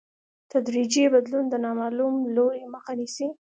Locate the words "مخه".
2.73-2.91